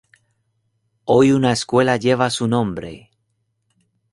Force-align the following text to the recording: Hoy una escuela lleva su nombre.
Hoy 1.03 1.31
una 1.31 1.51
escuela 1.51 1.95
lleva 1.95 2.31
su 2.31 2.47
nombre. 2.47 3.11